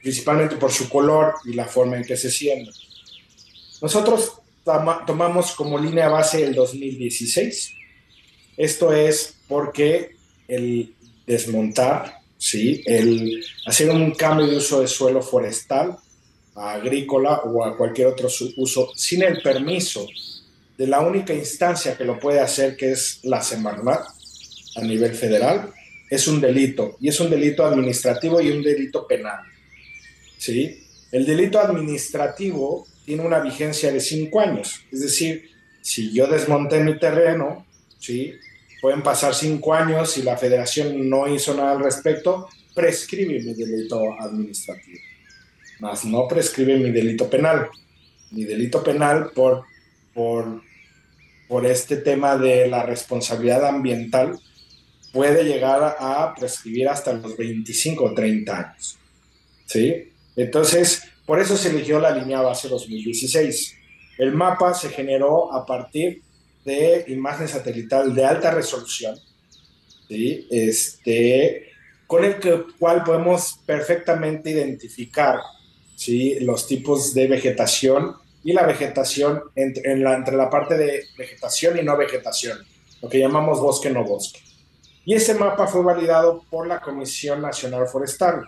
[0.00, 2.72] principalmente por su color y la forma en que se siembra.
[3.82, 4.32] Nosotros
[5.06, 7.74] tomamos como línea base el 2016
[8.56, 10.16] esto es porque
[10.48, 10.94] el
[11.26, 12.82] desmontar, ¿sí?
[12.86, 15.98] el hacer un cambio de uso de suelo forestal,
[16.54, 20.06] agrícola o a cualquier otro uso sin el permiso
[20.76, 24.04] de la única instancia que lo puede hacer, que es la Semarnat
[24.76, 25.72] a nivel federal,
[26.10, 29.40] es un delito y es un delito administrativo y un delito penal.
[30.36, 30.80] ¿sí?
[31.10, 35.50] El delito administrativo tiene una vigencia de cinco años, es decir,
[35.80, 37.66] si yo desmonté mi terreno,
[37.98, 38.32] ¿sí?
[38.80, 44.14] Pueden pasar cinco años y la federación no hizo nada al respecto, prescribe mi delito
[44.18, 44.98] administrativo,
[45.80, 47.68] más no prescribe mi delito penal.
[48.30, 49.64] Mi delito penal por,
[50.12, 50.62] por,
[51.48, 54.38] por este tema de la responsabilidad ambiental
[55.12, 58.98] puede llegar a prescribir hasta los 25 o 30 años.
[59.66, 60.10] ¿Sí?
[60.36, 63.76] Entonces, por eso se eligió la línea base 2016.
[64.18, 66.22] El mapa se generó a partir
[66.64, 69.16] de imagen satelital de alta resolución,
[70.08, 70.46] ¿sí?
[70.50, 71.68] este,
[72.06, 72.36] con el
[72.78, 75.38] cual podemos perfectamente identificar
[75.94, 76.38] ¿sí?
[76.40, 81.82] los tipos de vegetación y la vegetación entre, la, entre la parte de vegetación y
[81.82, 82.58] no vegetación,
[83.02, 84.40] lo que llamamos bosque no bosque.
[85.06, 88.44] Y ese mapa fue validado por la Comisión Nacional Forestal,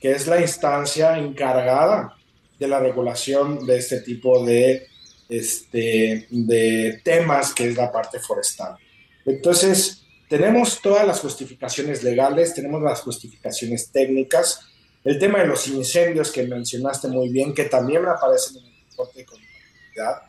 [0.00, 2.14] que es la instancia encargada
[2.58, 4.86] de la regulación de este tipo de
[5.28, 8.76] este, de temas que es la parte forestal.
[9.24, 14.60] Entonces, tenemos todas las justificaciones legales, tenemos las justificaciones técnicas,
[15.04, 19.18] el tema de los incendios que mencionaste muy bien, que también aparecen en el reporte
[19.18, 20.22] de contabilidad.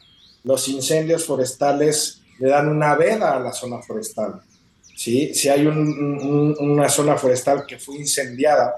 [0.43, 4.41] Los incendios forestales le dan una veda a la zona forestal.
[4.95, 5.33] ¿sí?
[5.33, 8.75] Si hay una zona forestal que fue incendiada,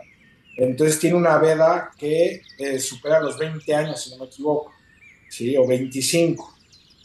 [0.56, 4.72] entonces tiene una veda que eh, supera los 20 años, si no me equivoco.
[5.30, 5.56] ¿sí?
[5.58, 6.56] o 25.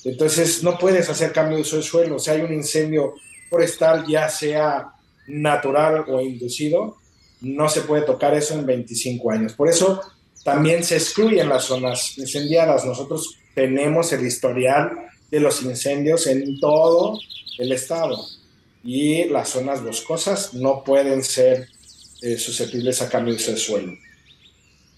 [0.05, 2.19] Entonces no puedes hacer cambio de uso suelo.
[2.19, 3.15] Si hay un incendio
[3.49, 4.93] forestal, ya sea
[5.27, 6.99] natural o inducido,
[7.43, 9.53] no se puede tocar eso en 25 años.
[9.53, 10.01] Por eso
[10.45, 12.85] también se excluyen las zonas incendiadas.
[12.85, 14.93] Nosotros tenemos el historial
[15.31, 17.19] de los incendios en todo
[17.59, 18.19] el estado
[18.85, 21.69] y las zonas boscosas no pueden ser
[22.23, 23.93] eh, susceptibles a cambio de suelo.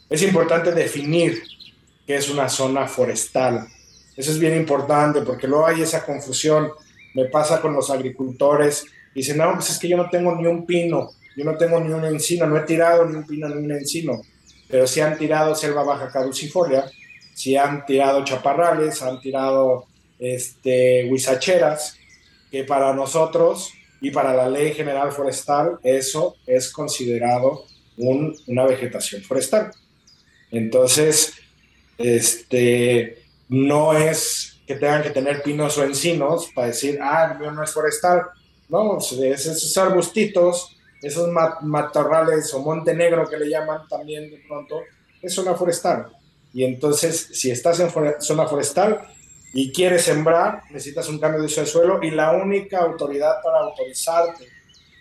[0.09, 1.43] Es importante definir
[2.07, 3.67] que es una zona forestal.
[4.17, 6.71] Eso es bien importante porque luego hay esa confusión.
[7.15, 8.85] Me pasa con los agricultores.
[9.15, 11.93] Dicen, no, pues es que yo no tengo ni un pino, yo no tengo ni
[11.93, 14.23] un encino, no he tirado ni un pino ni un encino.
[14.69, 16.91] pero si han tirado selva baja caducifolia,
[17.35, 19.87] si han tirado chaparrales, han tirado
[20.19, 21.97] este, huizacheras,
[22.51, 27.65] que para nosotros y para la ley general forestal eso es considerado
[27.97, 29.71] una vegetación forestal.
[30.51, 31.35] Entonces,
[31.99, 37.51] este, no es que tengan que tener pinos o encinos para decir, ah, el mío
[37.51, 38.23] no es forestal.
[38.69, 41.29] No, esos arbustitos, esos
[41.63, 44.81] matorrales o monte negro que le llaman también de pronto,
[45.21, 46.09] es zona forestal.
[46.53, 47.91] Y entonces, si estás en
[48.21, 49.01] zona forestal
[49.53, 54.47] y quieres sembrar, necesitas un cambio de uso suelo y la única autoridad para autorizarte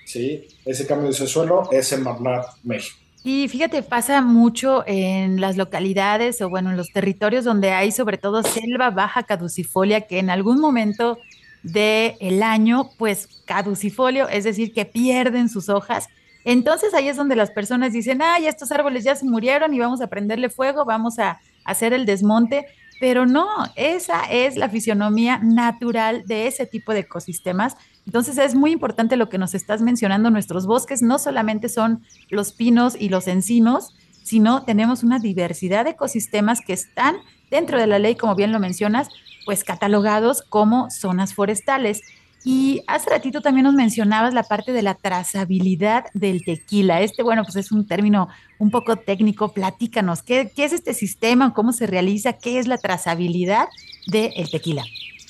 [0.06, 0.47] ¿sí?
[0.66, 2.97] ese cambio de suelo es en Marnat, México.
[3.24, 8.18] Y fíjate, pasa mucho en las localidades o bueno, en los territorios donde hay sobre
[8.18, 11.18] todo selva baja caducifolia que en algún momento
[11.64, 16.07] del el año pues caducifolio, es decir, que pierden sus hojas.
[16.45, 20.01] Entonces ahí es donde las personas dicen, ay, estos árboles ya se murieron y vamos
[20.01, 22.66] a prenderle fuego, vamos a hacer el desmonte.
[22.99, 28.72] Pero no, esa es la fisionomía natural de ese tipo de ecosistemas entonces es muy
[28.72, 30.30] importante lo que nos estás mencionando.
[30.30, 35.91] Nuestros bosques no solamente son los pinos y los encinos, sino tenemos una diversidad de
[35.91, 37.18] ecosistemas que están
[37.49, 39.09] dentro de la ley, como bien lo mencionas,
[39.46, 42.02] pues catalogados como zonas forestales.
[42.46, 47.02] Y hace ratito también nos mencionabas la parte de la trazabilidad del tequila.
[47.02, 48.28] Este, bueno, pues es un término
[48.60, 49.54] un poco técnico.
[49.54, 51.54] Platícanos, ¿qué, qué es este sistema?
[51.54, 52.34] ¿Cómo se realiza?
[52.34, 53.68] ¿Qué es la trazabilidad
[54.08, 54.84] del tequila?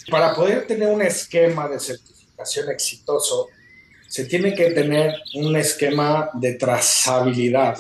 [0.10, 3.48] Para poder tener un esquema de certificación, exitoso,
[4.08, 7.78] se tiene que tener un esquema de trazabilidad.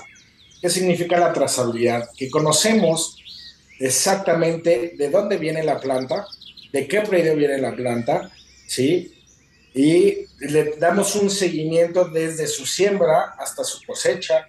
[0.62, 2.10] ¿Qué significa la trazabilidad?
[2.16, 3.23] Que conocemos
[3.80, 6.26] exactamente de dónde viene la planta,
[6.72, 8.32] de qué predio viene la planta,
[8.68, 9.14] ¿sí?
[9.74, 14.48] Y le damos un seguimiento desde su siembra hasta su cosecha,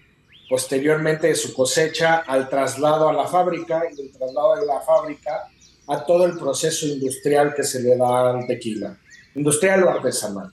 [0.48, 5.48] posteriormente de su cosecha al traslado a la fábrica y del traslado de la fábrica
[5.86, 8.98] a todo el proceso industrial que se le da al tequila
[9.34, 10.52] industrial o artesanal.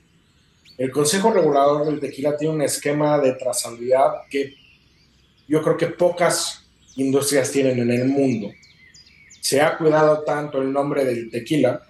[0.78, 4.56] El Consejo Regulador del Tequila tiene un esquema de trazabilidad que
[5.48, 6.66] yo creo que pocas
[6.96, 8.52] industrias tienen en el mundo.
[9.42, 11.82] Se ha cuidado tanto el nombre del tequila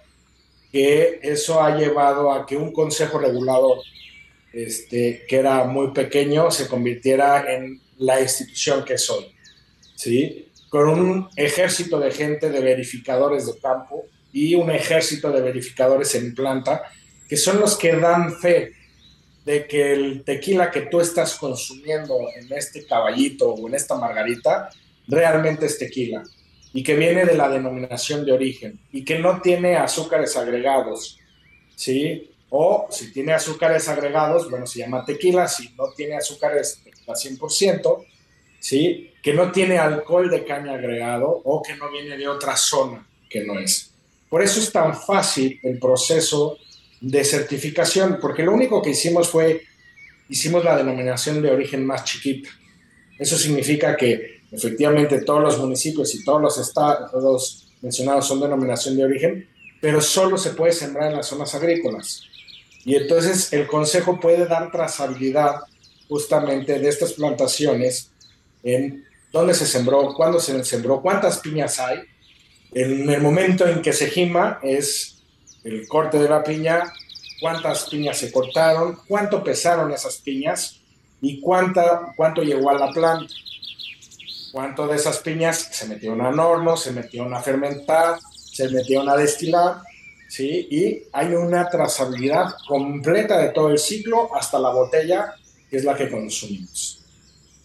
[0.72, 3.78] que eso ha llevado a que un Consejo Regulador,
[4.54, 9.26] este, que era muy pequeño, se convirtiera en la institución que es hoy.
[9.94, 10.48] ¿sí?
[10.70, 16.34] Con un ejército de gente, de verificadores de campo, y un ejército de verificadores en
[16.34, 16.82] planta,
[17.28, 18.72] que son los que dan fe
[19.44, 24.70] de que el tequila que tú estás consumiendo en este caballito o en esta margarita
[25.06, 26.22] realmente es tequila
[26.72, 31.18] y que viene de la denominación de origen y que no tiene azúcares agregados,
[31.76, 32.30] ¿sí?
[32.48, 38.04] O si tiene azúcares agregados, bueno, se llama tequila, si no tiene azúcares, tequila 100%,
[38.58, 39.10] ¿sí?
[39.22, 43.44] Que no tiene alcohol de caña agregado o que no viene de otra zona que
[43.44, 43.90] no es.
[44.28, 46.58] Por eso es tan fácil el proceso
[47.00, 49.62] de certificación, porque lo único que hicimos fue,
[50.28, 52.48] hicimos la denominación de origen más chiquita.
[53.18, 59.04] Eso significa que efectivamente todos los municipios y todos los estados mencionados son denominación de
[59.04, 59.48] origen,
[59.80, 62.22] pero solo se puede sembrar en las zonas agrícolas.
[62.84, 65.62] Y entonces el Consejo puede dar trazabilidad
[66.08, 68.10] justamente de estas plantaciones
[68.62, 72.00] en dónde se sembró, cuándo se sembró, cuántas piñas hay,
[72.72, 75.22] en el momento en que se gima es
[75.64, 76.92] el corte de la piña,
[77.40, 80.80] cuántas piñas se cortaron, cuánto pesaron esas piñas
[81.20, 83.32] y cuánta, cuánto llegó a la planta.
[84.52, 89.16] Cuánto de esas piñas se metieron al horno, se metieron a fermentar, se metieron a
[89.16, 89.76] destilar,
[90.28, 90.68] ¿sí?
[90.70, 95.34] Y hay una trazabilidad completa de todo el ciclo hasta la botella,
[95.70, 97.02] que es la que consumimos.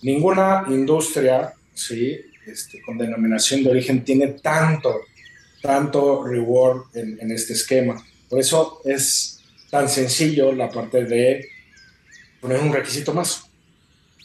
[0.01, 2.21] Ninguna industria, ¿sí?
[2.45, 5.01] Este, con denominación de origen tiene tanto,
[5.61, 8.01] tanto reward en, este esquema.
[8.29, 11.49] Por eso es tan sencillo la parte de
[12.39, 13.43] poner un requisito más.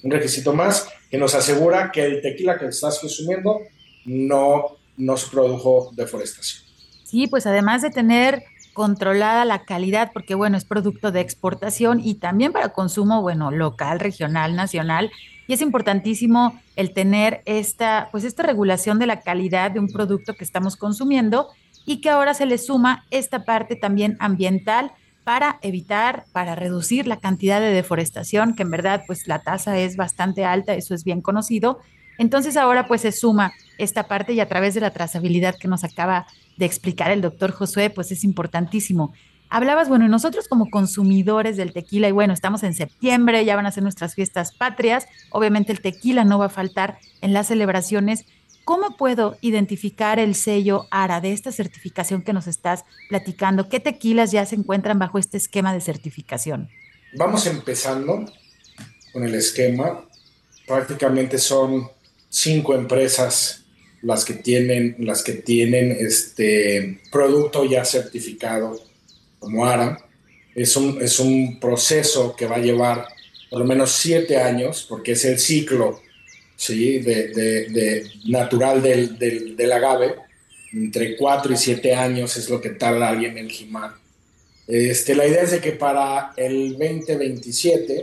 [0.05, 3.61] Un requisito más que nos asegura que el tequila que estás consumiendo
[4.07, 6.65] no, no se produjo deforestación.
[7.05, 8.43] Sí, pues además de tener
[8.73, 14.01] controlada la calidad, porque bueno, es producto de exportación y también para consumo, bueno, local,
[14.01, 15.13] regional, nacional,
[15.47, 20.33] y es importantísimo el tener esta, pues esta regulación de la calidad de un producto
[20.33, 21.49] que estamos consumiendo
[21.85, 24.93] y que ahora se le suma esta parte también ambiental
[25.25, 29.97] para evitar, para reducir la cantidad de deforestación, que en verdad pues la tasa es
[29.97, 31.79] bastante alta, eso es bien conocido.
[32.19, 35.85] Entonces ahora pues se suma esta parte y a través de la trazabilidad que nos
[35.85, 39.13] acaba de explicar el doctor Josué, pues es importantísimo.
[39.49, 43.71] Hablabas, bueno, nosotros como consumidores del tequila, y bueno, estamos en septiembre, ya van a
[43.71, 48.25] ser nuestras fiestas patrias, obviamente el tequila no va a faltar en las celebraciones.
[48.65, 53.69] ¿Cómo puedo identificar el sello ARA de esta certificación que nos estás platicando?
[53.69, 56.69] ¿Qué tequilas ya se encuentran bajo este esquema de certificación?
[57.15, 58.25] Vamos empezando
[59.13, 60.07] con el esquema.
[60.67, 61.89] Prácticamente son
[62.29, 63.65] cinco empresas
[64.01, 68.81] las que tienen, las que tienen este producto ya certificado
[69.41, 69.99] como ARA.
[70.55, 73.09] Es un, es un proceso que va a llevar
[73.51, 76.01] por lo menos siete años, porque es el ciclo
[76.63, 77.01] ¿sí?
[77.01, 80.15] de, de, natural del, del, del, agave.
[80.73, 83.95] Entre cuatro y siete años es lo que tarda alguien en gimar.
[84.69, 88.03] Este, la idea es de que para el 2027,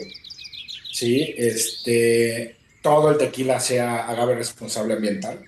[0.92, 1.34] ¿sí?
[1.38, 5.40] este, todo el tequila sea agave responsable ambiental.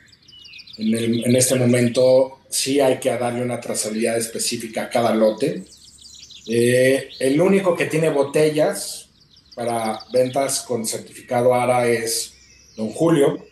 [0.78, 5.64] En, este momento sí hay que darle una trazabilidad específica a cada lote.
[6.48, 9.10] Eh, el único que tiene botellas
[9.54, 12.34] para ventas con certificado ARA es
[12.76, 13.46] Don Julio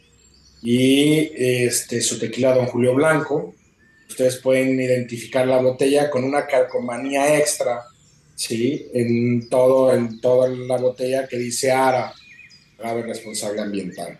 [0.61, 3.55] y este, su tequila Don Julio Blanco.
[4.07, 7.83] Ustedes pueden identificar la botella con una calcomanía extra,
[8.35, 8.87] ¿sí?
[8.93, 12.13] En, todo, en toda la botella que dice ARA,
[12.77, 14.19] grave responsable ambiental.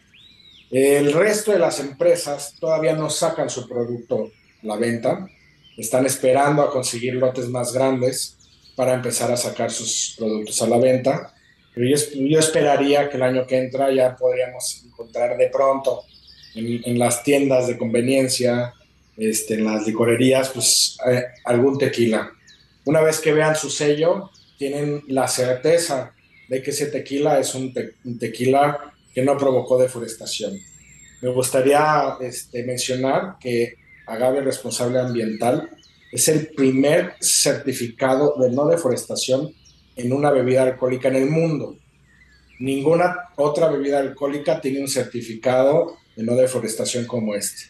[0.70, 4.32] El resto de las empresas todavía no sacan su producto
[4.62, 5.28] a la venta,
[5.76, 8.38] están esperando a conseguir lotes más grandes
[8.76, 11.34] para empezar a sacar sus productos a la venta.
[11.80, 16.04] Pero yo, esperaría que el año que entra ya podríamos encontrar de pronto
[16.54, 18.74] en, las tiendas de conveniencia,
[19.16, 22.34] este, en las licorerías, pues eh, algún tequila.
[22.84, 26.12] Una vez que vean su sello, tienen la certeza
[26.50, 27.74] de que ese tequila es un
[28.20, 30.60] tequila que no provocó deforestación.
[31.22, 33.76] Me gustaría este, mencionar que
[34.06, 35.70] Agave Responsable Ambiental
[36.12, 39.54] es el primer certificado de no deforestación
[40.00, 41.76] en una bebida alcohólica en el mundo.
[42.60, 47.64] Ninguna otra bebida alcohólica tiene un certificado de no deforestación como este.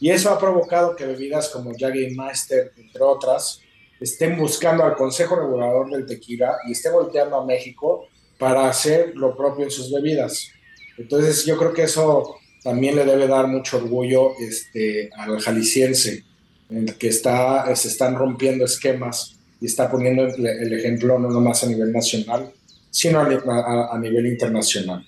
[0.00, 1.72] Y eso ha provocado que bebidas como
[2.14, 3.60] Master, entre otras,
[4.00, 8.06] estén buscando al Consejo Regulador del Tequila y esté volteando a México
[8.38, 10.50] para hacer lo propio en sus bebidas.
[10.96, 16.24] Entonces yo creo que eso también le debe dar mucho orgullo este, al jalisciense,
[16.70, 21.64] en el que está, se están rompiendo esquemas y está poniendo el, ejemplo no nomás
[21.64, 22.52] a nivel nacional,
[22.90, 25.06] sino a, nivel internacional.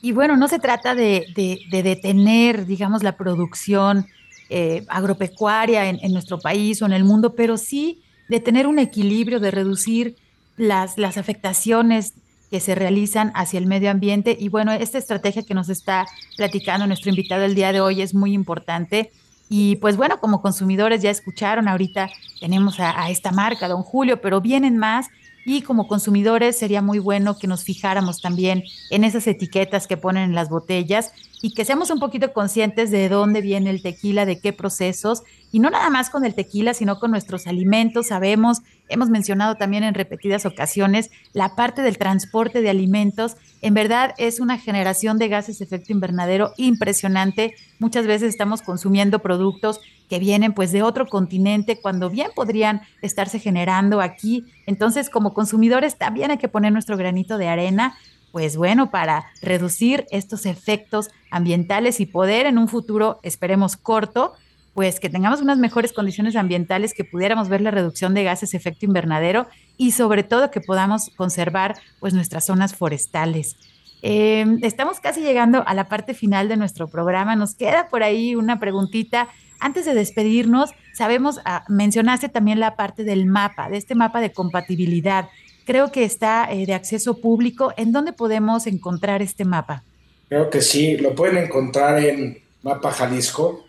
[0.00, 1.26] Y bueno, no se trata de,
[1.70, 4.06] detener, digamos, la producción
[4.48, 8.00] eh, agropecuaria en, en, nuestro país o en el mundo, pero sí
[8.30, 10.16] de tener un equilibrio, de reducir
[10.56, 12.14] las, las afectaciones
[12.50, 14.34] que se realizan hacia el medio ambiente.
[14.40, 16.06] Y bueno, esta estrategia que nos está
[16.38, 19.12] platicando nuestro invitado el día de hoy es muy importante.
[19.48, 24.20] Y pues bueno, como consumidores ya escucharon, ahorita tenemos a, a esta marca, don Julio,
[24.20, 25.08] pero vienen más
[25.44, 30.24] y como consumidores sería muy bueno que nos fijáramos también en esas etiquetas que ponen
[30.24, 34.40] en las botellas y que seamos un poquito conscientes de dónde viene el tequila, de
[34.40, 38.08] qué procesos, y no nada más con el tequila, sino con nuestros alimentos.
[38.08, 38.58] Sabemos,
[38.88, 43.36] hemos mencionado también en repetidas ocasiones, la parte del transporte de alimentos.
[43.62, 47.54] En verdad es una generación de gases de efecto invernadero impresionante.
[47.78, 53.38] Muchas veces estamos consumiendo productos que vienen pues de otro continente cuando bien podrían estarse
[53.38, 54.44] generando aquí.
[54.66, 57.96] Entonces, como consumidores también hay que poner nuestro granito de arena
[58.32, 64.34] pues bueno, para reducir estos efectos ambientales y poder en un futuro, esperemos corto,
[64.74, 68.86] pues que tengamos unas mejores condiciones ambientales, que pudiéramos ver la reducción de gases efecto
[68.86, 73.56] invernadero y sobre todo que podamos conservar pues nuestras zonas forestales.
[74.02, 77.34] Em, estamos casi llegando a la parte final de nuestro programa.
[77.34, 79.28] Nos queda por ahí una preguntita.
[79.58, 84.30] Antes de despedirnos, sabemos, ah, mencionaste también la parte del mapa, de este mapa de
[84.30, 85.28] compatibilidad
[85.68, 87.74] creo que está eh, de acceso público.
[87.76, 89.84] ¿En dónde podemos encontrar este mapa?
[90.26, 93.66] Creo que sí, lo pueden encontrar en Mapa Jalisco.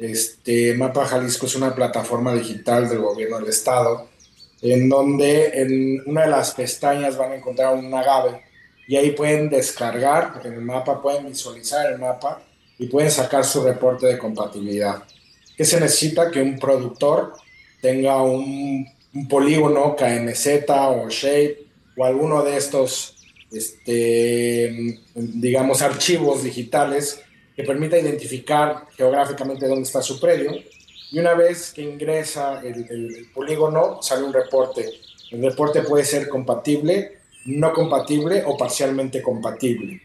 [0.00, 4.08] Este Mapa Jalisco es una plataforma digital del gobierno del estado,
[4.62, 8.42] en donde en una de las pestañas van a encontrar un agave
[8.88, 12.42] y ahí pueden descargar en el mapa, pueden visualizar el mapa
[12.80, 15.04] y pueden sacar su reporte de compatibilidad.
[15.56, 16.32] ¿Qué se necesita?
[16.32, 17.34] Que un productor
[17.80, 23.16] tenga un un polígono KMZ o Shape o alguno de estos,
[23.50, 27.20] este, digamos, archivos digitales
[27.56, 30.52] que permita identificar geográficamente dónde está su predio.
[31.10, 34.88] Y una vez que ingresa el, polígono, sale un reporte.
[35.30, 40.02] El reporte puede ser compatible, no compatible o parcialmente compatible.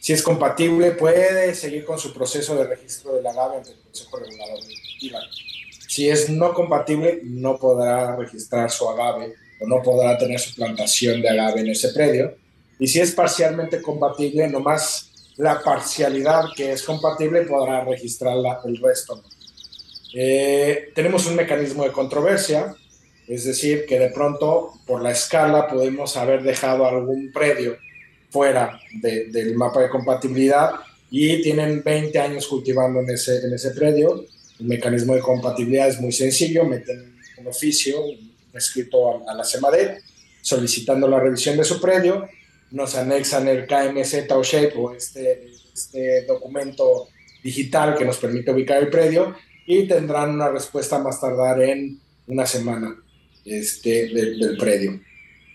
[0.00, 3.78] Si es compatible, puede seguir con su proceso de registro de la agave ante el
[3.80, 4.74] Consejo Regulador de
[5.86, 11.20] si es no compatible, no podrá registrar su agave o no podrá tener su plantación
[11.20, 12.34] de agave en ese predio.
[12.78, 19.22] Y si es parcialmente compatible, nomás la parcialidad que es compatible podrá registrar el resto.
[20.14, 22.74] Eh, tenemos un mecanismo de controversia,
[23.26, 27.76] es decir, que de pronto por la escala podemos haber dejado algún predio
[28.30, 30.72] fuera del mapa de compatibilidad
[31.10, 34.24] y tienen 20 años cultivando en ese, en ese predio.
[34.60, 37.96] El mecanismo de compatibilidad es muy sencillo, meten un oficio,
[38.52, 40.00] escrito a, la CEMADET
[40.40, 42.28] solicitando la revisión de su predio,
[42.70, 47.08] nos anexan el KMZ o SHAPE o este, este documento
[47.42, 49.34] digital que nos permite ubicar el predio
[49.66, 52.94] y tendrán una respuesta más tardar en una semana
[53.44, 55.00] este, del, predio.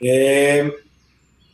[0.02, 0.72] Eh,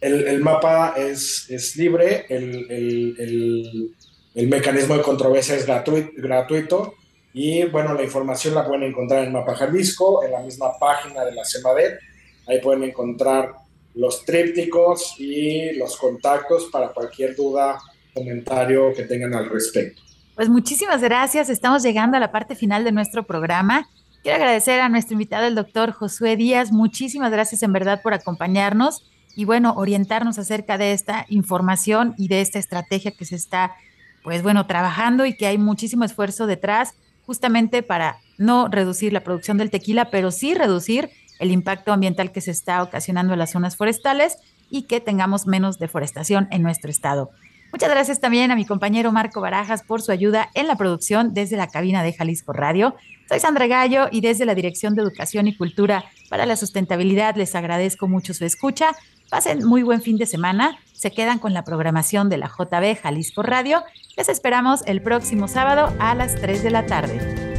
[0.02, 3.96] el, mapa es, es libre, el, el,
[4.36, 6.94] el, mecanismo de controversia es gratuito
[7.38, 11.34] y bueno, la información la pueden encontrar en Mapa Jalisco, en la misma página de
[11.34, 12.00] la CEMADET.
[12.48, 13.52] Ahí pueden encontrar
[13.94, 17.78] los trípticos y los contactos para cualquier duda,
[18.14, 20.02] comentario que tengan al respecto.
[20.34, 21.50] Pues muchísimas gracias.
[21.50, 23.90] Estamos llegando a la parte final de nuestro programa.
[24.24, 26.72] Quiero agradecer a nuestro invitado, el doctor Josué Díaz.
[26.72, 32.40] Muchísimas gracias en verdad por acompañarnos y bueno, orientarnos acerca de esta información y de
[32.40, 33.76] esta estrategia que se está,
[34.24, 36.94] pues bueno, trabajando y que hay muchísimo esfuerzo detrás
[37.26, 41.10] justamente para no reducir la producción del tequila, pero sí reducir
[41.40, 44.38] el impacto ambiental que se está ocasionando en las zonas forestales
[44.70, 47.32] y que tengamos menos deforestación en nuestro estado.
[47.72, 51.58] Muchas gracias también a mi compañero Marco Barajas por su ayuda en la producción desde
[51.58, 52.96] la cabina de Jalisco Radio.
[53.28, 57.56] Soy Sandra Gallo y desde la Dirección de Educación y Cultura para la Sustentabilidad les
[57.56, 58.92] agradezco mucho su escucha.
[59.30, 60.78] Pasen muy buen fin de semana.
[60.94, 63.84] Se quedan con la programación de la JB Jalisco Radio.
[64.16, 67.56] Les esperamos el próximo sábado a las 3 de la tarde.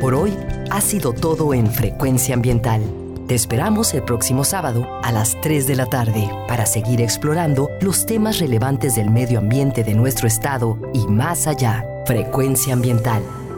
[0.00, 0.34] Por hoy
[0.70, 2.82] ha sido todo en Frecuencia Ambiental.
[3.26, 8.06] Te esperamos el próximo sábado a las 3 de la tarde para seguir explorando los
[8.06, 11.84] temas relevantes del medio ambiente de nuestro estado y más allá.
[12.06, 13.22] Frecuencia Ambiental,